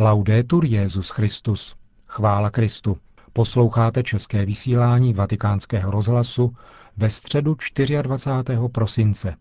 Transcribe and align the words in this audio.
Laudetur 0.00 0.64
Jezus 0.64 1.10
Christus. 1.10 1.76
Chvála 2.06 2.50
Kristu. 2.50 2.96
Posloucháte 3.32 4.02
české 4.02 4.46
vysílání 4.46 5.12
Vatikánského 5.14 5.90
rozhlasu 5.90 6.54
ve 6.96 7.10
středu 7.10 7.56
24. 8.02 8.58
prosince. 8.72 9.34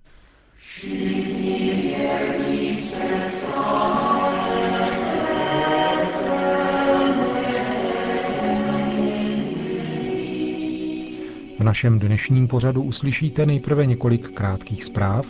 V 11.60 11.64
našem 11.64 12.00
dnešním 12.00 12.48
pořadu 12.48 12.84
uslyšíte 12.84 13.46
nejprve 13.46 13.86
několik 13.86 14.32
krátkých 14.32 14.84
zpráv 14.84 15.26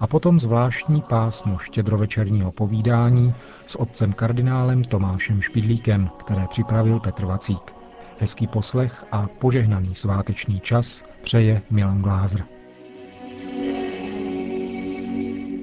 a 0.00 0.06
potom 0.06 0.40
zvláštní 0.40 1.02
pásmo 1.02 1.58
štědrovečerního 1.58 2.52
povídání 2.52 3.34
s 3.66 3.80
otcem 3.80 4.12
kardinálem 4.12 4.84
Tomášem 4.84 5.42
Špidlíkem, 5.42 6.10
které 6.18 6.46
připravil 6.48 7.00
Petr 7.00 7.24
Vacík. 7.24 7.74
Hezký 8.18 8.46
poslech 8.46 9.04
a 9.12 9.26
požehnaný 9.38 9.94
sváteční 9.94 10.60
čas 10.60 11.04
přeje 11.22 11.62
Milan 11.70 12.02
Glázer. 12.02 12.44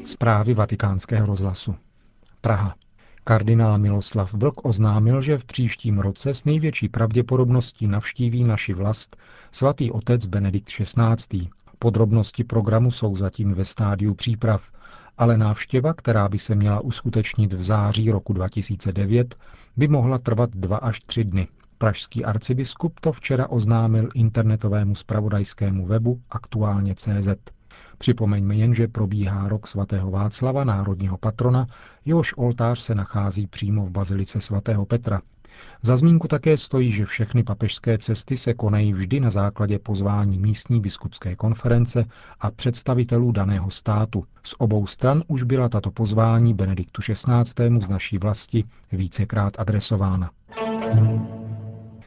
Zprávy 0.05 0.53
vatikánského 0.53 1.25
rozhlasu. 1.25 1.75
Praha. 2.41 2.75
Kardinál 3.23 3.77
Miloslav 3.77 4.33
Vlk 4.33 4.65
oznámil, 4.65 5.21
že 5.21 5.37
v 5.37 5.45
příštím 5.45 5.99
roce 5.99 6.33
s 6.33 6.45
největší 6.45 6.89
pravděpodobností 6.89 7.87
navštíví 7.87 8.43
naši 8.43 8.73
vlast 8.73 9.17
svatý 9.51 9.91
otec 9.91 10.25
Benedikt 10.25 10.69
XVI. 10.69 11.49
Podrobnosti 11.83 12.43
programu 12.43 12.91
jsou 12.91 13.15
zatím 13.15 13.53
ve 13.53 13.65
stádiu 13.65 14.13
příprav, 14.13 14.71
ale 15.17 15.37
návštěva, 15.37 15.93
která 15.93 16.29
by 16.29 16.39
se 16.39 16.55
měla 16.55 16.79
uskutečnit 16.79 17.53
v 17.53 17.63
září 17.63 18.11
roku 18.11 18.33
2009, 18.33 19.35
by 19.77 19.87
mohla 19.87 20.17
trvat 20.17 20.49
dva 20.53 20.77
až 20.77 20.99
tři 20.99 21.23
dny. 21.23 21.47
Pražský 21.77 22.25
arcibiskup 22.25 22.99
to 22.99 23.11
včera 23.11 23.47
oznámil 23.49 24.09
internetovému 24.13 24.95
spravodajskému 24.95 25.85
webu 25.85 26.21
aktuálně 26.29 26.95
CZ. 26.95 27.29
Připomeňme 27.97 28.55
jen, 28.55 28.73
že 28.73 28.87
probíhá 28.87 29.47
rok 29.47 29.67
svatého 29.67 30.11
Václava, 30.11 30.63
národního 30.63 31.17
patrona, 31.17 31.67
jehož 32.05 32.33
oltář 32.37 32.79
se 32.79 32.95
nachází 32.95 33.47
přímo 33.47 33.85
v 33.85 33.91
bazilice 33.91 34.41
svatého 34.41 34.85
Petra. 34.85 35.21
Za 35.81 35.97
zmínku 35.97 36.27
také 36.27 36.57
stojí, 36.57 36.91
že 36.91 37.05
všechny 37.05 37.43
papežské 37.43 37.97
cesty 37.97 38.37
se 38.37 38.53
konají 38.53 38.93
vždy 38.93 39.19
na 39.19 39.29
základě 39.29 39.79
pozvání 39.79 40.39
místní 40.39 40.81
biskupské 40.81 41.35
konference 41.35 42.05
a 42.39 42.51
představitelů 42.51 43.31
daného 43.31 43.69
státu. 43.71 44.23
Z 44.43 44.55
obou 44.57 44.87
stran 44.87 45.23
už 45.27 45.43
byla 45.43 45.69
tato 45.69 45.91
pozvání 45.91 46.53
Benediktu 46.53 47.01
XVI. 47.01 47.81
z 47.81 47.89
naší 47.89 48.17
vlasti 48.17 48.63
vícekrát 48.91 49.59
adresována. 49.59 50.29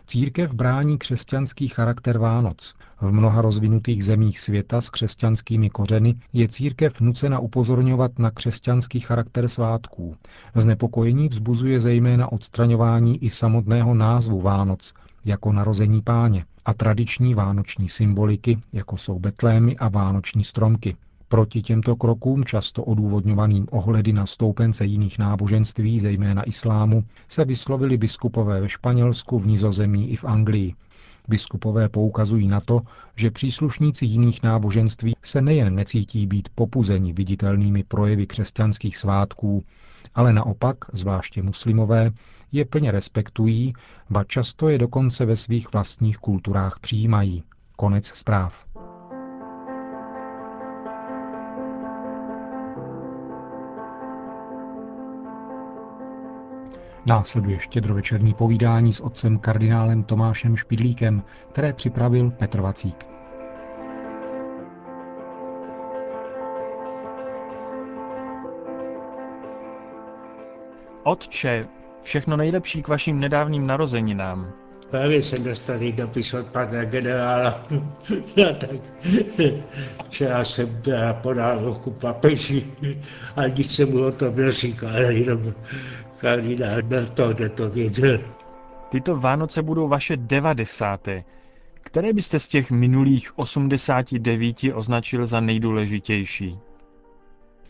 Církev 0.06 0.54
brání 0.54 0.98
křesťanský 0.98 1.68
charakter 1.68 2.18
Vánoc. 2.18 2.74
V 3.00 3.12
mnoha 3.12 3.42
rozvinutých 3.42 4.04
zemích 4.04 4.40
světa 4.40 4.80
s 4.80 4.90
křesťanskými 4.90 5.70
kořeny 5.70 6.14
je 6.32 6.48
církev 6.48 7.00
nucena 7.00 7.38
upozorňovat 7.38 8.18
na 8.18 8.30
křesťanský 8.30 9.00
charakter 9.00 9.48
svátků. 9.48 10.16
Znepokojení 10.54 11.28
vzbuzuje 11.28 11.80
zejména 11.80 12.32
odstraňování 12.32 13.24
i 13.24 13.30
samotného 13.30 13.94
názvu 13.94 14.40
Vánoc, 14.40 14.92
jako 15.24 15.52
narození 15.52 16.02
páně, 16.02 16.44
a 16.64 16.74
tradiční 16.74 17.34
vánoční 17.34 17.88
symboliky, 17.88 18.58
jako 18.72 18.96
jsou 18.96 19.18
betlémy 19.18 19.76
a 19.76 19.88
vánoční 19.88 20.44
stromky. 20.44 20.96
Proti 21.34 21.62
těmto 21.62 21.96
krokům, 21.96 22.44
často 22.44 22.84
odůvodňovaným 22.84 23.66
ohledy 23.70 24.12
na 24.12 24.26
stoupence 24.26 24.84
jiných 24.84 25.18
náboženství, 25.18 26.00
zejména 26.00 26.42
islámu, 26.42 27.04
se 27.28 27.44
vyslovili 27.44 27.96
biskupové 27.96 28.60
ve 28.60 28.68
Španělsku, 28.68 29.38
v 29.38 29.46
Nizozemí 29.46 30.10
i 30.10 30.16
v 30.16 30.24
Anglii. 30.24 30.74
Biskupové 31.28 31.88
poukazují 31.88 32.48
na 32.48 32.60
to, 32.60 32.80
že 33.16 33.30
příslušníci 33.30 34.06
jiných 34.06 34.42
náboženství 34.42 35.16
se 35.22 35.42
nejen 35.42 35.74
necítí 35.74 36.26
být 36.26 36.48
popuzeni 36.54 37.12
viditelnými 37.12 37.84
projevy 37.84 38.26
křesťanských 38.26 38.96
svátků, 38.96 39.64
ale 40.14 40.32
naopak, 40.32 40.76
zvláště 40.92 41.42
muslimové, 41.42 42.10
je 42.52 42.64
plně 42.64 42.90
respektují, 42.90 43.72
ba 44.10 44.24
často 44.24 44.68
je 44.68 44.78
dokonce 44.78 45.24
ve 45.24 45.36
svých 45.36 45.72
vlastních 45.72 46.18
kulturách 46.18 46.78
přijímají. 46.80 47.42
Konec 47.76 48.06
zpráv. 48.06 48.64
Následuje 57.06 57.58
štědrovečerní 57.60 58.34
povídání 58.34 58.92
s 58.92 59.00
otcem 59.00 59.38
kardinálem 59.38 60.04
Tomášem 60.04 60.56
Špidlíkem, 60.56 61.22
které 61.52 61.72
připravil 61.72 62.30
Petr 62.30 62.60
Vacík. 62.60 63.06
Otče, 71.02 71.66
všechno 72.02 72.36
nejlepší 72.36 72.82
k 72.82 72.88
vašim 72.88 73.20
nedávným 73.20 73.66
narozeninám. 73.66 74.52
Právě 74.90 75.22
jsem 75.22 75.44
dostal 75.44 75.78
dopis 75.92 76.34
od 76.34 76.46
pana 76.46 76.84
generála. 76.84 77.66
no, 78.36 78.54
tak 78.54 78.70
včera 80.04 80.44
jsem 80.44 80.82
podal 81.22 81.64
ruku 81.64 81.90
papeži 81.90 82.66
a 83.36 83.46
nic 83.46 83.74
jsem 83.74 83.90
mu 83.90 84.06
o 84.06 84.12
tom 84.12 84.36
neříkal, 84.36 84.96
jenom 84.96 85.54
kardinál 86.24 86.82
to, 87.14 87.34
to 87.54 87.70
věděl. 87.70 88.20
Tyto 88.88 89.16
Vánoce 89.16 89.62
budou 89.62 89.88
vaše 89.88 90.16
devadesáté. 90.16 91.24
Které 91.80 92.12
byste 92.12 92.38
z 92.38 92.48
těch 92.48 92.70
minulých 92.70 93.38
89 93.38 94.56
označil 94.74 95.26
za 95.26 95.40
nejdůležitější? 95.40 96.58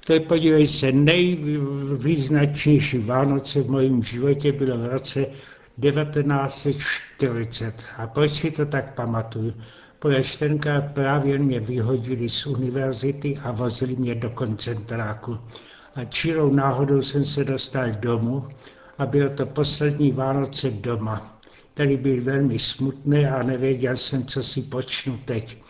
To 0.07 0.13
je, 0.13 0.21
podívej 0.21 0.67
se, 0.67 0.93
nejvýznačnější 0.93 2.99
Vánoce 2.99 3.63
v 3.63 3.71
mém 3.71 4.03
životě 4.03 4.53
bylo 4.53 4.79
v 4.79 4.87
roce 4.87 5.27
1940. 5.81 7.85
A 7.97 8.07
proč 8.07 8.31
si 8.31 8.51
to 8.51 8.67
tak 8.67 8.95
pamatuju? 8.95 9.55
Protože 9.99 10.39
tenkrát 10.39 10.85
právě 10.95 11.39
mě 11.39 11.61
vyhodili 11.61 12.29
z 12.29 12.47
univerzity 12.47 13.39
a 13.43 13.53
vozili 13.53 13.97
mě 13.97 14.15
do 14.15 14.31
koncentráku 14.31 15.39
a 15.95 16.05
čirou 16.05 16.53
náhodou 16.53 17.03
jsem 17.03 17.25
se 17.25 17.45
dostal 17.45 17.91
domů 17.91 18.49
a 18.99 19.07
bylo 19.07 19.31
to 19.31 19.47
poslední 19.47 20.13
Vánoce 20.13 20.71
doma. 20.71 21.41
Tady 21.75 21.97
byl 21.97 22.23
velmi 22.23 22.59
smutný 22.59 23.27
a 23.27 23.43
nevěděl 23.43 23.97
jsem, 23.97 24.25
co 24.25 24.43
si 24.43 24.63
počnu 24.63 25.19
teď. 25.25 25.63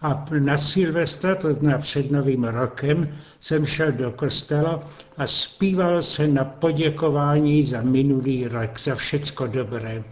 A 0.00 0.24
na 0.38 0.56
Silvestra, 0.56 1.34
to 1.34 1.54
znamená 1.54 1.78
před 1.78 2.10
novým 2.10 2.44
rokem, 2.44 3.08
jsem 3.40 3.66
šel 3.66 3.92
do 3.92 4.10
kostela 4.10 4.84
a 5.16 5.26
zpíval 5.26 6.02
se 6.02 6.28
na 6.28 6.44
poděkování 6.44 7.62
za 7.62 7.82
minulý 7.82 8.48
rok, 8.48 8.80
za 8.80 8.94
všecko 8.94 9.46
dobré. 9.46 10.04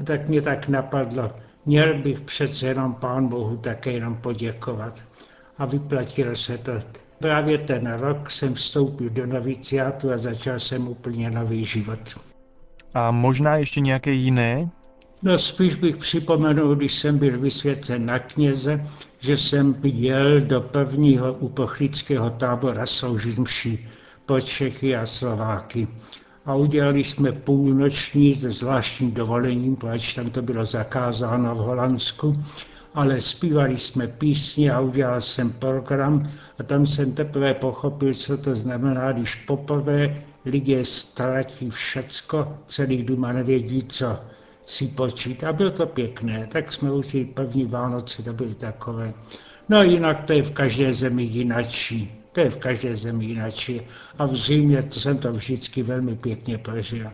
A 0.00 0.04
tak 0.04 0.28
mě 0.28 0.42
tak 0.42 0.68
napadlo, 0.68 1.32
měl 1.66 1.98
bych 1.98 2.20
přece 2.20 2.66
jenom 2.66 2.94
Pán 2.94 3.28
Bohu 3.28 3.56
také 3.56 3.92
jenom 3.92 4.16
poděkovat. 4.16 5.02
A 5.58 5.64
vyplatilo 5.66 6.36
se 6.36 6.58
to 6.58 6.72
Právě 7.18 7.58
ten 7.58 7.92
rok 7.92 8.30
jsem 8.30 8.54
vstoupil 8.54 9.10
do 9.10 9.26
noviciátu 9.26 10.12
a 10.12 10.18
začal 10.18 10.60
jsem 10.60 10.88
úplně 10.88 11.30
nový 11.30 11.64
život. 11.64 12.20
A 12.94 13.10
možná 13.10 13.56
ještě 13.56 13.80
nějaké 13.80 14.12
jiné? 14.12 14.70
No 15.22 15.38
spíš 15.38 15.74
bych 15.74 15.96
připomenul, 15.96 16.74
když 16.74 16.94
jsem 16.94 17.18
byl 17.18 17.38
vysvěcen 17.38 18.06
na 18.06 18.18
kněze, 18.18 18.86
že 19.20 19.36
jsem 19.36 19.74
jel 19.82 20.40
do 20.40 20.60
prvního 20.60 21.32
upochlického 21.32 22.30
tábora 22.30 22.86
sloužit 22.86 23.38
mši 23.38 23.88
po 24.26 24.40
Čechy 24.40 24.96
a 24.96 25.06
Slováky. 25.06 25.88
A 26.46 26.54
udělali 26.54 27.04
jsme 27.04 27.32
půlnoční 27.32 28.34
se 28.34 28.52
zvláštním 28.52 29.12
dovolením, 29.12 29.76
protože 29.76 30.14
tam 30.14 30.30
to 30.30 30.42
bylo 30.42 30.64
zakázáno 30.64 31.54
v 31.54 31.58
Holandsku 31.58 32.32
ale 32.98 33.20
zpívali 33.20 33.78
jsme 33.78 34.06
písně 34.06 34.72
a 34.72 34.80
udělal 34.80 35.20
jsem 35.20 35.52
program 35.52 36.30
a 36.58 36.62
tam 36.62 36.86
jsem 36.86 37.12
teprve 37.12 37.54
pochopil, 37.54 38.14
co 38.14 38.38
to 38.38 38.54
znamená, 38.54 39.12
když 39.12 39.34
poprvé 39.34 40.22
lidé 40.44 40.84
ztratí 40.84 41.70
všecko, 41.70 42.58
celý 42.66 43.02
doma 43.02 43.32
nevědí, 43.32 43.84
co 43.84 44.18
si 44.62 44.86
počít. 44.86 45.44
A 45.44 45.52
bylo 45.52 45.70
to 45.70 45.86
pěkné, 45.86 46.46
tak 46.46 46.72
jsme 46.72 46.92
učili 46.92 47.24
první 47.24 47.64
Vánoce, 47.64 48.22
to 48.22 48.32
byly 48.32 48.54
takové. 48.54 49.14
No 49.68 49.82
jinak 49.82 50.24
to 50.24 50.32
je 50.32 50.42
v 50.42 50.52
každé 50.52 50.94
zemi 50.94 51.22
jinačí. 51.22 52.12
To 52.32 52.40
je 52.40 52.50
v 52.50 52.56
každé 52.56 52.96
zemi 52.96 53.24
jinačí. 53.24 53.80
A 54.18 54.26
v 54.26 54.36
zimě 54.36 54.82
to 54.82 55.00
jsem 55.00 55.18
to 55.18 55.32
vždycky 55.32 55.82
velmi 55.82 56.16
pěkně 56.16 56.58
prožil. 56.58 57.10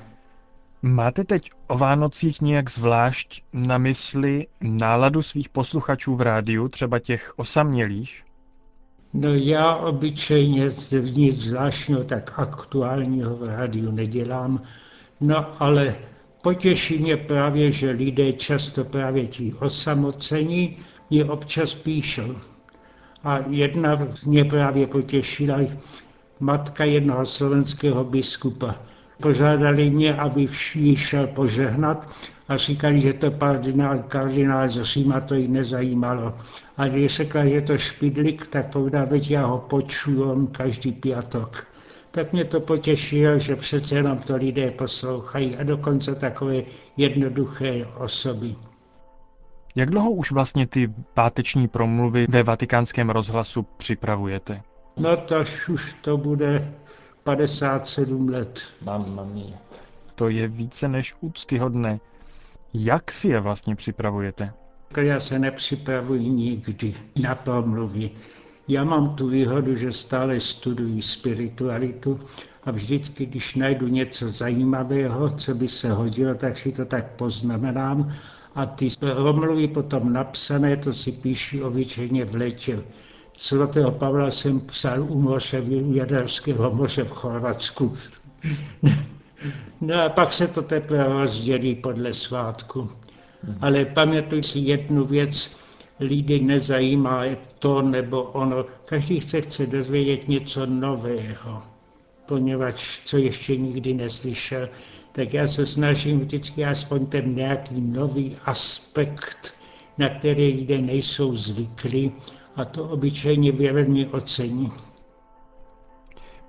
Máte 0.83 1.25
teď 1.25 1.51
o 1.67 1.79
Vánocích 1.79 2.41
nějak 2.41 2.71
zvlášť 2.71 3.43
na 3.53 3.79
mysli 3.79 4.47
náladu 4.61 5.23
svých 5.23 5.49
posluchačů 5.49 6.15
v 6.15 6.21
rádiu, 6.21 6.69
třeba 6.69 6.99
těch 6.99 7.33
osamělých? 7.37 8.24
No 9.15 9.35
já 9.35 9.75
obyčejně 9.75 10.71
nic 11.15 11.37
zvláštního 11.37 12.05
tak 12.05 12.33
aktuálního 12.37 13.37
v 13.37 13.43
rádiu 13.43 13.91
nedělám. 13.91 14.63
No 15.21 15.63
ale 15.63 15.95
potěší 16.43 16.99
mě 16.99 17.17
právě, 17.17 17.71
že 17.71 17.91
lidé 17.91 18.33
často 18.33 18.85
právě 18.85 19.27
ti 19.27 19.55
osamocení 19.61 20.77
mě 21.11 21.25
občas 21.25 21.75
píšou. 21.75 22.37
A 23.25 23.39
jedna 23.49 23.97
mě 24.27 24.45
právě 24.45 24.87
potěšila, 24.87 25.59
matka 26.41 26.85
jednoho 26.85 27.27
slovenského 27.27 28.05
biskupa. 28.05 28.75
Požádali 29.23 29.91
mě, 29.91 30.15
aby 30.15 30.47
jí 30.75 30.97
šel 30.97 31.27
požehnat 31.27 32.11
a 32.49 32.57
říkali, 32.57 33.01
že 33.01 33.13
to 33.13 33.31
kardinál, 33.31 33.99
kardinál 33.99 34.69
z 34.69 34.83
Říma 34.83 35.21
to 35.21 35.35
jí 35.35 35.49
nezajímalo. 35.49 36.35
A 36.77 36.89
když 36.89 37.17
řekla, 37.17 37.45
že 37.45 37.61
to 37.61 37.79
špidlik, 37.79 38.47
tak 38.47 38.73
povedal, 38.73 39.07
veď 39.07 39.31
já 39.31 39.47
ho 39.47 39.59
počuju 39.59 40.31
on 40.31 40.47
každý 40.47 40.93
piatok. 40.93 41.67
Tak 42.11 42.33
mě 42.33 42.45
to 42.45 42.61
potěšilo, 42.61 43.39
že 43.39 43.57
přece 43.57 43.95
jenom 43.95 44.19
to 44.19 44.37
lidé 44.37 44.71
poslouchají 44.71 45.57
a 45.57 45.63
dokonce 45.63 46.15
takové 46.15 46.63
jednoduché 46.97 47.87
osoby. 47.99 48.55
Jak 49.77 49.91
dlouho 49.91 50.11
už 50.11 50.33
vlastně 50.33 50.67
ty 50.67 50.93
páteční 51.15 51.69
promluvy 51.69 52.27
ve 52.29 52.43
vatikánském 52.43 53.11
rozhlasu 53.11 53.67
připravujete? 53.77 54.63
No 54.97 55.17
to 55.17 55.37
už 55.69 55.97
to 56.01 56.17
bude 56.17 56.75
57 57.25 58.29
let. 58.29 58.63
Mamma 58.85 59.25
mia. 59.25 59.59
To 60.15 60.29
je 60.29 60.49
více 60.49 60.89
než 60.89 61.15
úctyhodné. 61.21 62.01
Jak 62.75 63.13
si 63.13 63.29
je 63.29 63.41
vlastně 63.41 63.77
připravujete? 63.77 64.53
Já 65.01 65.21
se 65.21 65.39
nepřipravuji 65.39 66.29
nikdy 66.29 66.95
na 67.23 67.35
promluvy. 67.35 68.11
Já 68.69 68.85
mám 68.85 69.17
tu 69.17 69.29
výhodu, 69.29 69.77
že 69.77 69.93
stále 69.93 70.41
studuji 70.41 71.03
spiritualitu 71.03 72.21
a 72.65 72.71
vždycky, 72.71 73.27
když 73.27 73.55
najdu 73.55 73.89
něco 73.89 74.31
zajímavého, 74.31 75.31
co 75.31 75.55
by 75.55 75.69
se 75.69 75.93
hodilo, 75.93 76.35
tak 76.35 76.59
si 76.59 76.73
to 76.73 76.85
tak 76.85 77.11
poznamenám 77.11 78.13
a 78.55 78.67
ty 78.67 78.89
promluvy 78.99 79.69
potom 79.69 80.13
napsané, 80.13 80.77
to 80.77 80.93
si 80.93 81.13
píšu 81.13 81.65
obyčejně 81.67 82.25
v 82.25 82.35
létě. 82.35 82.83
Svatého 83.37 83.91
Pavla 83.91 84.31
jsem 84.31 84.61
psal 84.61 85.03
u 85.03 85.21
moře, 85.21 85.61
v 85.61 85.97
Jaderského 85.97 86.71
moře 86.71 87.05
v 87.05 87.11
Chorvatsku. 87.11 87.93
No 89.81 90.03
a 90.03 90.09
pak 90.09 90.33
se 90.33 90.49
to 90.49 90.63
teprve 90.63 91.05
rozdělí 91.05 91.75
podle 91.75 92.13
svátku. 92.13 92.91
Ale 93.61 93.85
pamatuj 93.85 94.43
si 94.43 94.59
jednu 94.59 95.05
věc, 95.05 95.57
lidi 96.01 96.41
nezajímá 96.41 97.23
to 97.59 97.83
nebo 97.83 98.23
ono. 98.23 98.65
Každý 98.85 99.21
chce, 99.21 99.41
chce 99.41 99.67
dozvědět 99.67 100.29
něco 100.29 100.67
nového, 100.67 101.63
poněvadž 102.29 103.01
co 103.05 103.17
ještě 103.17 103.57
nikdy 103.57 103.95
neslyšel, 103.95 104.69
tak 105.13 105.35
já 105.35 105.47
se 105.47 105.67
snažím 105.67 106.21
vždycky 106.21 106.65
aspoň 106.65 107.07
ten 107.07 107.35
nějaký 107.35 107.81
nový 107.81 108.37
aspekt, 108.45 109.55
na 109.99 110.09
který 110.09 110.47
lidé 110.47 110.79
nejsou 110.79 111.37
zvyklí, 111.37 112.13
a 112.57 112.65
to 112.65 112.85
obyčejně 112.85 113.53
věrně 113.53 114.09
ocení. 114.09 114.73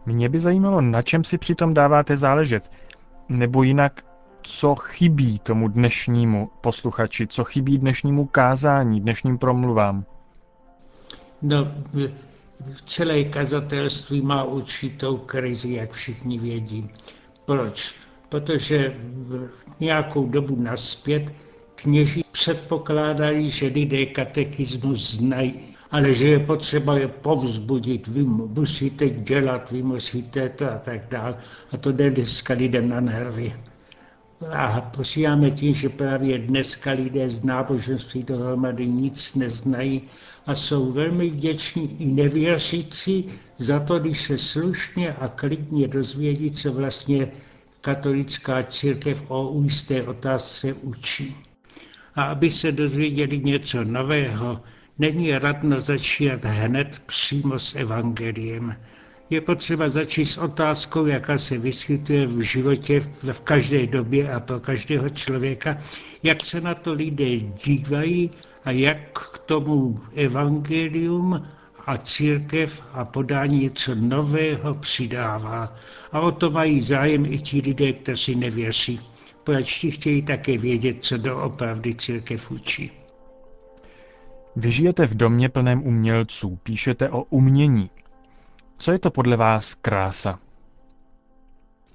Mě 0.06 0.30
by 0.30 0.40
zajímalo, 0.40 0.82
na 0.82 1.02
čem 1.02 1.24
si 1.24 1.38
přitom 1.38 1.74
dáváte 1.74 2.18
záležet. 2.18 2.72
Nebo 3.30 3.64
jinak, 3.64 4.06
co 4.42 4.76
chybí 4.76 5.40
tomu 5.40 5.68
dnešnímu 5.68 6.50
posluchači, 6.62 7.28
co 7.28 7.44
chybí 7.44 7.78
dnešnímu 7.78 8.26
kázání, 8.26 9.02
dnešním 9.02 9.38
promluvám? 9.38 10.06
No, 11.42 11.72
celé 12.86 13.24
kazatelství 13.24 14.22
má 14.22 14.44
určitou 14.44 15.18
krizi, 15.18 15.74
jak 15.74 15.92
všichni 15.92 16.40
vědí. 16.40 16.90
Proč? 17.46 17.96
Protože 18.30 18.96
v 19.00 19.50
nějakou 19.80 20.28
dobu 20.28 20.56
naspět 20.56 21.34
kněží 21.76 22.24
předpokládají, 22.32 23.50
že 23.50 23.68
lidé 23.68 24.06
katechismus 24.06 25.16
znají 25.16 25.75
ale 25.96 26.14
že 26.14 26.28
je 26.28 26.40
potřeba 26.40 26.98
je 26.98 27.08
povzbudit, 27.08 28.08
vy 28.08 28.24
musíte 28.24 29.10
dělat, 29.10 29.72
vy 29.72 29.84
musíte 29.84 30.50
to 30.50 30.72
a 30.72 30.78
tak 30.78 31.08
dál. 31.10 31.38
A 31.72 31.78
to 31.78 31.92
jde 31.92 32.12
dneska 32.12 32.54
lidem 32.54 32.90
na 32.90 33.00
nervy. 33.00 33.56
A 34.52 34.82
posíláme 34.82 35.52
tím, 35.52 35.74
že 35.74 35.90
právě 35.90 36.40
dneska 36.40 36.92
lidé 36.92 37.30
z 37.30 37.44
náboženství 37.44 38.24
dohromady 38.24 38.88
nic 38.88 39.36
neznají 39.36 40.02
a 40.46 40.56
jsou 40.56 40.92
velmi 40.92 41.30
vděční 41.30 42.02
i 42.02 42.06
nevěřící 42.06 43.26
za 43.58 43.80
to, 43.80 44.00
když 44.00 44.22
se 44.22 44.38
slušně 44.38 45.14
a 45.14 45.28
klidně 45.28 45.88
dozvědí, 45.88 46.52
co 46.52 46.74
vlastně 46.74 47.32
katolická 47.82 48.64
církev 48.64 49.24
o 49.28 49.62
jisté 49.64 50.04
otázce 50.04 50.74
učí. 50.74 51.36
A 52.16 52.24
aby 52.24 52.52
se 52.52 52.72
dozvěděli 52.72 53.40
něco 53.40 53.84
nového, 53.84 54.60
Není 55.00 55.32
radno 55.32 55.80
začít 55.80 56.46
hned 56.46 57.02
přímo 57.06 57.60
s 57.60 57.76
evangeliem. 57.76 58.76
Je 59.30 59.42
potřeba 59.42 59.90
začít 59.90 60.26
s 60.26 60.38
otázkou, 60.38 61.06
jaká 61.06 61.38
se 61.38 61.58
vyskytuje 61.58 62.28
v 62.28 62.42
životě 62.42 63.00
v 63.32 63.42
každé 63.42 63.88
době 63.88 64.34
a 64.34 64.40
pro 64.40 64.60
každého 64.60 65.10
člověka, 65.10 65.78
jak 66.24 66.46
se 66.46 66.62
na 66.62 66.76
to 66.76 66.94
lidé 66.94 67.38
dívají 67.40 68.32
a 68.66 68.72
jak 68.72 69.20
k 69.20 69.38
tomu 69.38 70.00
evangelium 70.16 71.48
a 71.86 71.98
církev 71.98 72.84
a 72.94 73.06
podání 73.06 73.60
něco 73.60 73.96
nového 73.96 74.74
přidává. 74.76 75.76
A 76.12 76.20
o 76.20 76.32
to 76.32 76.52
mají 76.52 76.82
zájem 76.82 77.26
i 77.26 77.38
ti 77.40 77.62
lidé, 77.62 77.94
kteří 77.94 78.36
nevěří. 78.36 79.00
Proč 79.44 79.80
ti 79.80 79.92
chtějí 79.92 80.22
také 80.22 80.58
vědět, 80.58 80.98
co 81.00 81.18
doopravdy 81.18 81.96
církev 81.96 82.52
učí. 82.52 83.05
Vy 84.56 84.72
žijete 84.72 85.08
v 85.08 85.16
domě 85.16 85.50
plném 85.50 85.84
umělců, 85.84 86.60
píšete 86.64 87.10
o 87.10 87.24
umění. 87.24 87.90
Co 88.78 88.92
je 88.92 89.00
to 89.00 89.12
podle 89.12 89.38
vás 89.38 89.74
krása? 89.74 90.40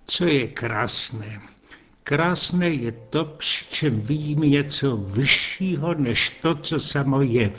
Co 0.07 0.25
je 0.27 0.49
krásné? 0.49 1.41
Krásné 2.03 2.69
je 2.69 2.93
to, 2.93 3.25
při 3.25 3.65
čem 3.65 4.01
vidíme 4.01 4.47
něco 4.47 4.97
vyššího 4.97 5.95
než 5.95 6.31
to, 6.31 6.55
co 6.55 6.81
samo 6.81 7.23
je. 7.23 7.53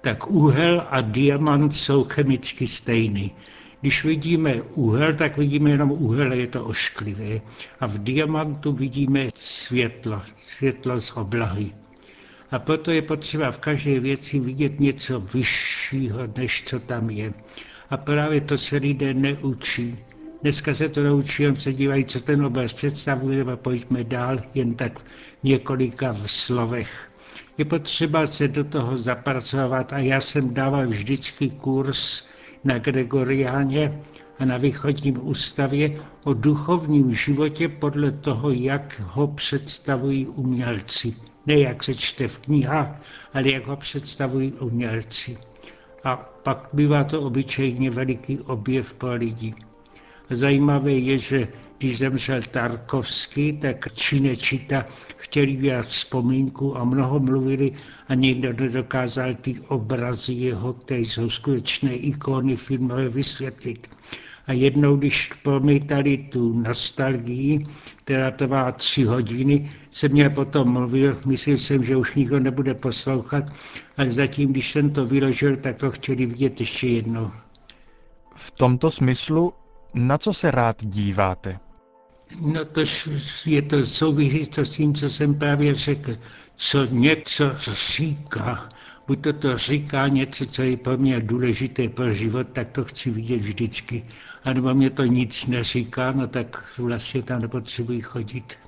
Tak 0.00 0.30
úhel 0.30 0.86
a 0.90 1.00
diamant 1.00 1.74
jsou 1.74 2.04
chemicky 2.04 2.66
stejný. 2.66 3.34
Když 3.80 4.04
vidíme 4.04 4.62
úhel, 4.62 5.14
tak 5.14 5.36
vidíme 5.36 5.70
jenom 5.70 5.90
úhel, 5.90 6.32
je 6.32 6.46
to 6.46 6.64
ošklivé. 6.64 7.40
A 7.80 7.86
v 7.86 7.98
diamantu 7.98 8.72
vidíme 8.72 9.28
světlo, 9.34 10.22
světlo 10.36 11.00
z 11.00 11.12
oblahy. 11.16 11.83
A 12.54 12.58
proto 12.58 12.90
je 12.90 13.02
potřeba 13.02 13.50
v 13.50 13.58
každé 13.58 14.00
věci 14.00 14.40
vidět 14.40 14.80
něco 14.80 15.20
vyššího, 15.20 16.18
než 16.36 16.64
co 16.64 16.80
tam 16.80 17.10
je. 17.10 17.32
A 17.90 17.96
právě 17.96 18.40
to 18.40 18.58
se 18.58 18.76
lidé 18.76 19.14
neučí. 19.14 19.98
Dneska 20.42 20.74
se 20.74 20.88
to 20.88 21.02
naučí, 21.02 21.42
jen 21.42 21.56
se 21.56 21.72
dívají, 21.72 22.04
co 22.04 22.20
ten 22.20 22.44
obraz 22.44 22.72
představuje, 22.72 23.42
a 23.42 23.56
pojďme 23.56 24.04
dál, 24.04 24.38
jen 24.54 24.74
tak 24.74 25.04
několika 25.42 26.12
v 26.12 26.30
slovech. 26.30 27.10
Je 27.58 27.64
potřeba 27.64 28.26
se 28.26 28.48
do 28.48 28.64
toho 28.64 28.96
zapracovat 28.96 29.92
a 29.92 29.98
já 29.98 30.20
jsem 30.20 30.54
dával 30.54 30.86
vždycky 30.86 31.50
kurz 31.50 32.26
na 32.64 32.78
Gregoriáně 32.78 34.00
a 34.38 34.44
na 34.44 34.56
východním 34.56 35.28
ústavě 35.28 36.00
o 36.24 36.34
duchovním 36.34 37.12
životě 37.12 37.68
podle 37.68 38.10
toho, 38.10 38.50
jak 38.50 39.00
ho 39.00 39.26
představují 39.26 40.26
umělci 40.26 41.16
ne 41.46 41.58
jak 41.58 41.82
se 41.82 41.94
čte 41.94 42.28
v 42.28 42.38
knihách, 42.38 43.02
ale 43.34 43.50
jak 43.50 43.66
ho 43.66 43.76
představují 43.76 44.52
umělci. 44.52 45.36
A 46.04 46.16
pak 46.16 46.68
bývá 46.72 47.04
to 47.04 47.22
obyčejně 47.22 47.90
veliký 47.90 48.38
objev 48.40 48.94
pro 48.94 49.12
lidi. 49.14 49.54
Zajímavé 50.36 50.92
je, 50.92 51.18
že 51.18 51.48
když 51.78 51.98
zemřel 51.98 52.42
Tarkovský, 52.50 53.52
tak 53.52 53.92
Činečita 53.92 54.86
chtěli 55.16 55.52
dělat 55.56 55.86
vzpomínku 55.86 56.76
a 56.76 56.84
mnoho 56.84 57.20
mluvili 57.20 57.72
a 58.08 58.14
nikdo 58.14 58.52
nedokázal 58.52 59.34
ty 59.34 59.60
obrazy 59.68 60.32
jeho, 60.32 60.72
které 60.72 61.00
jsou 61.00 61.30
skutečné 61.30 61.94
ikony 61.94 62.56
filmové, 62.56 63.08
vysvětlit. 63.08 63.88
A 64.46 64.52
jednou, 64.52 64.96
když 64.96 65.32
promítali 65.42 66.16
tu 66.16 66.52
nostalgii, 66.52 67.66
která 67.96 68.30
trvá 68.30 68.72
tři 68.72 69.04
hodiny, 69.04 69.70
se 69.90 70.08
mě 70.08 70.30
potom 70.30 70.68
mluvil, 70.68 71.16
myslel 71.26 71.56
jsem, 71.56 71.84
že 71.84 71.96
už 71.96 72.14
nikdo 72.14 72.40
nebude 72.40 72.74
poslouchat, 72.74 73.44
ale 73.96 74.10
zatím, 74.10 74.52
když 74.52 74.70
jsem 74.70 74.90
to 74.90 75.06
vyložil, 75.06 75.56
tak 75.56 75.76
to 75.76 75.90
chtěli 75.90 76.26
vidět 76.26 76.60
ještě 76.60 76.88
jednou. 76.88 77.30
V 78.34 78.50
tomto 78.50 78.90
smyslu, 78.90 79.52
na 79.94 80.18
co 80.18 80.32
se 80.32 80.50
rád 80.50 80.84
díváte? 80.84 81.58
No 82.40 82.64
to 82.64 82.80
je 83.46 83.62
to 83.62 83.86
souvisí 83.86 84.46
to 84.46 84.64
s 84.64 84.70
tím, 84.70 84.94
co 84.94 85.10
jsem 85.10 85.34
právě 85.34 85.74
řekl. 85.74 86.12
Co 86.56 86.84
něco 86.84 87.44
říká, 87.96 88.68
buď 89.06 89.20
to, 89.20 89.32
to 89.32 89.56
říká 89.56 90.08
něco, 90.08 90.46
co 90.46 90.62
je 90.62 90.76
pro 90.76 90.96
mě 90.98 91.20
důležité 91.20 91.88
pro 91.88 92.12
život, 92.12 92.46
tak 92.52 92.68
to 92.68 92.84
chci 92.84 93.10
vidět 93.10 93.36
vždycky. 93.36 94.04
A 94.44 94.52
nebo 94.52 94.74
mě 94.74 94.90
to 94.90 95.04
nic 95.04 95.46
neříká, 95.46 96.12
no 96.12 96.26
tak 96.26 96.64
vlastně 96.78 97.22
tam 97.22 97.42
nepotřebuji 97.42 98.00
chodit. 98.00 98.58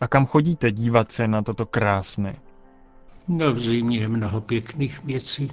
A 0.00 0.08
kam 0.08 0.26
chodíte 0.26 0.70
dívat 0.72 1.12
se 1.12 1.28
na 1.28 1.42
toto 1.42 1.66
krásné? 1.66 2.36
No 3.28 3.52
v 3.52 3.60
zimě 3.60 3.98
je 3.98 4.08
mnoho 4.08 4.40
pěkných 4.40 5.04
věcí. 5.04 5.50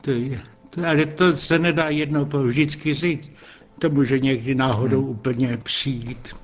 To 0.00 0.10
je, 0.10 0.40
to, 0.70 0.86
ale 0.86 1.06
to 1.06 1.36
se 1.36 1.58
nedá 1.58 1.88
jednou 1.88 2.24
po 2.24 2.38
vždycky 2.42 2.94
říct. 2.94 3.32
To 3.78 3.90
může 3.90 4.18
někdy 4.18 4.54
náhodou 4.54 5.00
hmm. 5.02 5.10
úplně 5.10 5.56
přijít. 5.56 6.36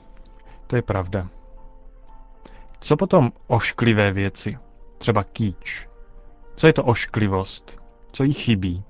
To 0.67 0.77
je 0.77 0.83
pravda. 0.83 1.29
Co 2.81 2.97
potom 2.97 3.33
ošklivé 3.47 4.13
věci? 4.13 4.59
Třeba 4.99 5.25
kýč. 5.25 5.87
Co 6.57 6.67
je 6.67 6.73
to 6.73 6.85
ošklivost? 6.85 7.77
Co 8.13 8.25
jí 8.25 8.33
chybí? 8.33 8.83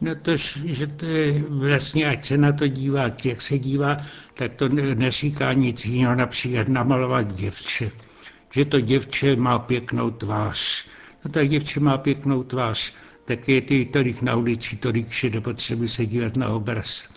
No 0.00 0.14
to, 0.14 0.36
že 0.64 0.86
to 0.86 1.06
je 1.06 1.42
vlastně, 1.48 2.06
ať 2.08 2.24
se 2.24 2.38
na 2.38 2.52
to 2.52 2.68
dívá, 2.68 3.02
jak 3.24 3.42
se 3.42 3.58
dívá, 3.58 3.96
tak 4.34 4.52
to 4.54 4.68
neříká 4.68 5.52
nic 5.52 5.84
jiného, 5.84 6.14
například 6.14 6.68
namalovat 6.68 7.32
děvče. 7.32 7.90
Že 8.50 8.64
to 8.64 8.80
děvče 8.80 9.36
má 9.36 9.58
pěknou 9.58 10.10
tvář. 10.10 10.86
No 11.24 11.30
tak 11.30 11.48
děvče 11.48 11.80
má 11.80 11.98
pěknou 11.98 12.42
tvář, 12.42 12.94
tak 13.24 13.48
je 13.48 13.60
ty 13.60 13.84
tolik 13.84 14.22
na 14.22 14.36
ulici, 14.36 14.76
tolik, 14.76 15.08
že 15.12 15.30
nepotřebuje 15.30 15.88
se 15.88 16.06
dívat 16.06 16.36
na 16.36 16.48
obraz. 16.48 17.13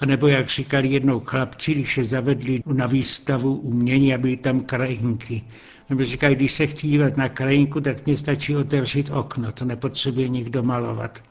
A 0.00 0.06
nebo 0.06 0.28
jak 0.28 0.48
říkali 0.48 0.88
jednou 0.88 1.20
chlapci, 1.20 1.72
když 1.72 1.94
se 1.94 2.04
zavedli 2.04 2.62
na 2.66 2.86
výstavu 2.86 3.54
umění 3.56 4.14
a 4.14 4.18
byly 4.18 4.36
tam 4.36 4.60
krajinky. 4.60 5.42
Nebo 5.90 6.04
říkají, 6.04 6.36
když 6.36 6.52
se 6.52 6.66
chci 6.66 6.86
dívat 6.86 7.16
na 7.16 7.28
krajinku, 7.28 7.80
tak 7.80 8.06
mě 8.06 8.16
stačí 8.16 8.56
otevřít 8.56 9.10
okno, 9.10 9.52
to 9.52 9.64
nepotřebuje 9.64 10.28
nikdo 10.28 10.62
malovat. 10.62 11.22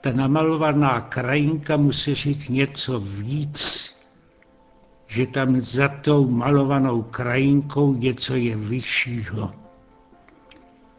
Ta 0.00 0.12
namalovaná 0.12 1.00
krajinka 1.00 1.76
musí 1.76 2.14
říct 2.14 2.48
něco 2.48 3.00
víc, 3.00 3.94
že 5.06 5.26
tam 5.26 5.60
za 5.60 5.88
tou 5.88 6.28
malovanou 6.30 7.02
krajinkou 7.02 7.94
něco 7.94 8.36
je 8.36 8.56
vyššího. 8.56 9.52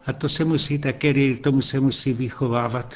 A 0.06 0.12
to 0.12 0.28
se 0.28 0.44
musí 0.44 0.78
také, 0.78 1.34
tomu 1.34 1.62
se 1.62 1.80
musí 1.80 2.12
vychovávat. 2.12 2.94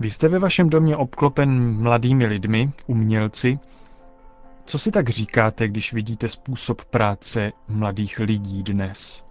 Vy 0.00 0.10
jste 0.10 0.28
ve 0.28 0.38
vašem 0.38 0.70
domě 0.70 0.96
obklopen 0.96 1.72
mladými 1.82 2.26
lidmi, 2.26 2.70
umělci. 2.86 3.58
Co 4.64 4.78
si 4.78 4.90
tak 4.90 5.08
říkáte, 5.08 5.68
když 5.68 5.92
vidíte 5.92 6.28
způsob 6.28 6.84
práce 6.84 7.52
mladých 7.68 8.18
lidí 8.18 8.62
dnes? 8.62 9.24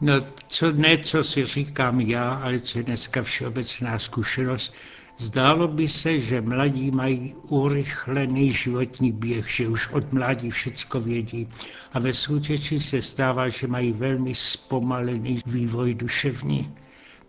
No, 0.00 0.14
co 0.48 0.72
ne, 0.72 0.98
co 0.98 1.24
si 1.24 1.46
říkám 1.46 2.00
já, 2.00 2.34
ale 2.34 2.60
co 2.60 2.78
je 2.78 2.84
dneska 2.84 3.22
všeobecná 3.22 3.98
zkušenost, 3.98 4.74
Zdálo 5.18 5.68
by 5.68 5.88
se, 5.88 6.20
že 6.20 6.40
mladí 6.40 6.90
mají 6.90 7.34
urychlený 7.48 8.50
životní 8.52 9.12
běh, 9.12 9.50
že 9.50 9.68
už 9.68 9.88
od 9.88 10.12
mládí 10.12 10.50
všecko 10.50 11.00
vědí. 11.00 11.48
A 11.92 11.98
ve 11.98 12.12
skutečnosti 12.14 12.78
se 12.78 13.02
stává, 13.02 13.48
že 13.48 13.66
mají 13.66 13.92
velmi 13.92 14.34
zpomalený 14.34 15.38
vývoj 15.46 15.94
duševní. 15.94 16.74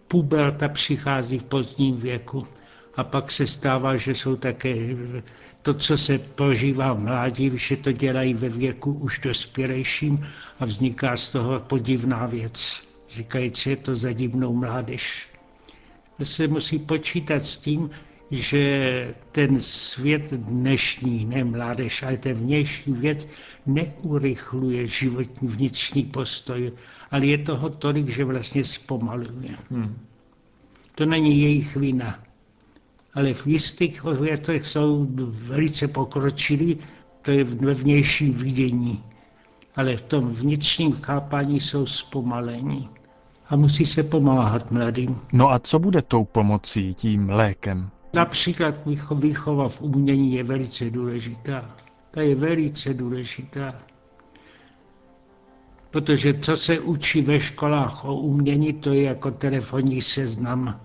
Puberta 0.08 0.68
přichází 0.68 1.40
v 1.40 1.44
pozdním 1.44 1.98
věku 1.98 2.48
a 2.96 3.04
pak 3.04 3.32
se 3.32 3.48
stává, 3.48 3.98
že 3.98 4.16
jsou 4.16 4.36
také 4.36 4.76
to, 5.62 5.74
co 5.74 5.98
se 5.98 6.18
prožívá 6.20 6.94
v 6.94 7.00
mládí, 7.00 7.52
že 7.54 7.78
to 7.78 7.92
dělají 7.92 8.34
ve 8.34 8.50
věku 8.50 8.94
už 8.94 9.20
dospělejším 9.20 10.28
a 10.60 10.66
vzniká 10.66 11.18
z 11.18 11.30
toho 11.30 11.60
podivná 11.60 12.26
věc. 12.26 12.84
Říkají, 13.10 13.52
co 13.52 13.70
je 13.70 13.78
to 13.78 13.96
za 13.96 14.12
divnou 14.12 14.54
mládež 14.56 15.34
se 16.24 16.48
musí 16.48 16.80
počítat 16.80 17.46
s 17.46 17.58
tím, 17.58 17.90
že 18.32 19.16
ten 19.32 19.60
svět 19.60 20.34
dnešní, 20.34 21.26
ne 21.26 21.44
mládež, 21.44 22.04
ale 22.04 22.18
ten 22.18 22.34
vnější 22.34 22.92
věc 22.92 23.28
neurychluje 23.66 24.88
životní 24.88 25.48
vnitřní 25.48 26.04
postoj, 26.04 26.72
ale 27.12 27.26
je 27.26 27.38
toho 27.38 27.70
tolik, 27.70 28.10
že 28.10 28.26
vlastně 28.26 28.64
zpomaluje. 28.64 29.56
Hmm. 29.72 29.98
To 30.96 31.06
není 31.06 31.42
jejich 31.42 31.76
vina. 31.76 32.24
Ale 33.16 33.34
v 33.34 33.48
jistých 33.48 34.04
věcech 34.04 34.68
jsou 34.68 35.08
velice 35.22 35.88
pokročilí, 35.88 36.78
to 37.22 37.32
je 37.32 37.44
ve 37.44 37.74
vnějším 37.74 38.34
vidění. 38.34 39.04
Ale 39.76 39.98
v 39.98 40.02
tom 40.02 40.28
vnitřním 40.28 40.92
chápání 40.94 41.60
jsou 41.60 41.86
zpomalení 41.86 42.90
a 43.50 43.56
musí 43.56 43.86
se 43.86 44.04
pomáhat 44.04 44.72
mladým. 44.72 45.20
No 45.34 45.52
a 45.52 45.60
co 45.60 45.80
bude 45.80 46.02
tou 46.02 46.24
pomocí, 46.26 46.94
tím 46.94 47.30
lékem? 47.30 47.90
Například 48.14 48.76
výchova 49.16 49.70
v 49.70 49.82
umění 49.82 50.34
je 50.34 50.44
velice 50.44 50.90
důležitá. 50.90 51.76
Ta 52.12 52.22
je 52.22 52.36
velice 52.36 52.94
důležitá. 52.94 53.74
Protože 55.92 56.34
co 56.34 56.58
se 56.58 56.80
učí 56.80 57.22
ve 57.22 57.40
školách 57.40 58.06
o 58.06 58.16
umění, 58.16 58.74
to 58.74 58.94
je 58.94 59.04
jako 59.04 59.32
telefonní 59.32 60.02
seznam. 60.02 60.80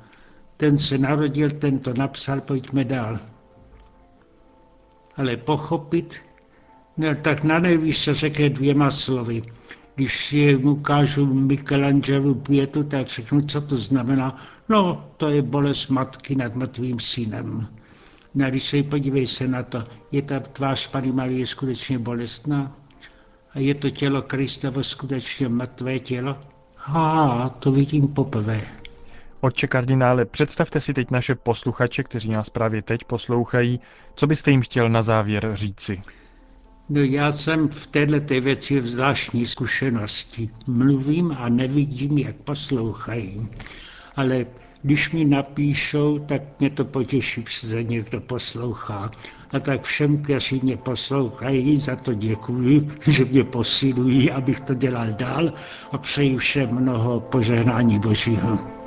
Ten 0.59 0.79
se 0.79 0.99
narodil, 0.99 1.51
ten 1.51 1.79
to 1.79 1.95
napsal, 1.95 2.41
pojďme 2.41 2.85
dál. 2.85 3.19
Ale 5.17 5.37
pochopit, 5.37 6.21
no, 6.97 7.15
tak 7.15 7.45
na 7.45 7.59
nejvíc 7.59 7.97
se 7.97 8.15
řekne 8.15 8.51
dvěma 8.51 8.91
slovy 8.91 9.43
když 9.99 10.27
si 10.27 10.57
ukážu 10.57 11.27
Michelangelu 11.27 12.35
pětu, 12.35 12.83
tak 12.83 13.07
řeknu, 13.07 13.41
co 13.41 13.61
to 13.61 13.77
znamená. 13.77 14.37
No, 14.69 15.11
to 15.17 15.29
je 15.29 15.43
bolest 15.43 15.89
matky 15.89 16.35
nad 16.35 16.55
mrtvým 16.55 17.01
synem. 17.01 17.67
No 18.35 18.51
když 18.51 18.65
se 18.65 18.83
podívej 18.83 19.27
se 19.27 19.49
na 19.49 19.63
to, 19.63 19.85
je 20.13 20.23
ta 20.23 20.41
tvář 20.41 20.87
Pany 20.87 21.13
Marie 21.13 21.47
skutečně 21.47 21.99
bolestná? 21.99 22.77
A 23.55 23.59
je 23.59 23.75
to 23.75 23.91
tělo 23.91 24.23
Kristovo 24.23 24.83
skutečně 24.83 25.49
mrtvé 25.49 25.99
tělo? 25.99 26.37
A 26.87 27.49
to 27.59 27.73
vidím 27.73 28.09
poprvé. 28.09 28.61
Otče 29.41 29.67
kardinále, 29.67 30.25
představte 30.25 30.81
si 30.81 30.95
teď 30.95 31.11
naše 31.11 31.35
posluchače, 31.35 32.03
kteří 32.03 32.31
nás 32.31 32.51
právě 32.51 32.83
teď 32.83 33.05
poslouchají. 33.05 33.81
Co 34.15 34.27
byste 34.27 34.51
jim 34.51 34.63
chtěl 34.63 34.89
na 34.89 35.03
závěr 35.03 35.51
říci? 35.53 36.01
No 36.89 37.01
já 37.01 37.33
jsem 37.33 37.69
v 37.69 37.87
této 37.87 38.41
věci 38.41 38.81
v 38.81 38.89
zvláštní 38.89 39.47
zkušenosti. 39.47 40.51
Mluvím 40.67 41.37
a 41.39 41.49
nevidím, 41.49 42.19
jak 42.19 42.37
poslouchají. 42.37 43.49
Ale 44.17 44.47
když 44.83 45.11
mi 45.13 45.25
napíšou, 45.25 46.19
tak 46.19 46.43
mě 46.61 46.71
to 46.71 46.85
potěší, 46.85 47.45
že 47.67 47.83
někdo 47.83 48.21
poslouchá. 48.21 49.11
A 49.51 49.61
tak 49.61 49.83
všem, 49.83 50.23
kteří 50.23 50.61
mě 50.63 50.77
poslouchají, 50.77 51.77
za 51.77 51.97
to 51.97 52.15
děkuji, 52.15 52.89
že 53.07 53.25
mě 53.25 53.45
posilují, 53.45 54.31
abych 54.31 54.61
to 54.61 54.75
dělal 54.75 55.07
dál 55.13 55.53
a 55.93 55.99
přeji 55.99 56.37
všem 56.37 56.71
mnoho 56.75 57.21
požehnání 57.21 57.99
Božího. 57.99 58.78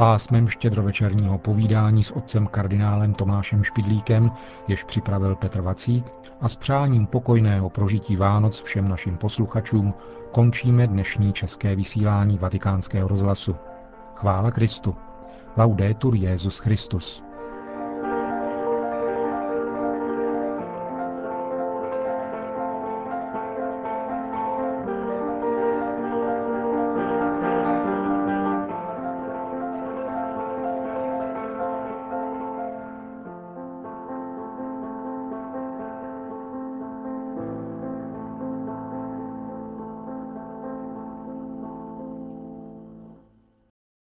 Pásmem 0.00 0.48
štědrovečerního 0.48 1.38
povídání 1.38 2.02
s 2.02 2.10
otcem 2.10 2.46
kardinálem 2.46 3.14
Tomášem 3.14 3.64
Špidlíkem, 3.64 4.30
jež 4.68 4.84
připravil 4.84 5.36
Petr 5.36 5.60
Vacík, 5.60 6.06
a 6.40 6.48
s 6.48 6.56
přáním 6.56 7.06
pokojného 7.06 7.70
prožití 7.70 8.16
Vánoc 8.16 8.60
všem 8.60 8.88
našim 8.88 9.16
posluchačům 9.16 9.94
končíme 10.32 10.86
dnešní 10.86 11.32
české 11.32 11.76
vysílání 11.76 12.38
vatikánského 12.38 13.08
rozhlasu. 13.08 13.56
Chvála 14.14 14.50
Kristu. 14.50 14.96
Laudetur 15.56 16.14
Jezus 16.14 16.58
Christus. 16.58 17.22